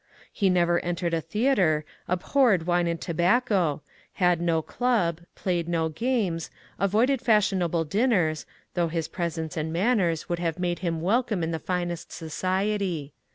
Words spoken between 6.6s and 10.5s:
avoided fashionable dinners, though his presence and manners would